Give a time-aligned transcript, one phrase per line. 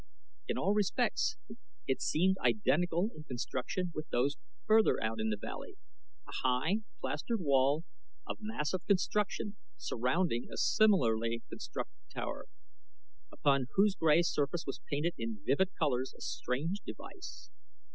[0.47, 1.37] In all respects
[1.85, 4.35] it seemed identical in construction with those
[4.65, 5.77] further out in the valley
[6.27, 7.83] a high, plastered wall
[8.25, 12.47] of massive construction surrounding a similarly constructed tower,
[13.31, 17.51] upon whose gray surface was painted in vivid colors a strange device.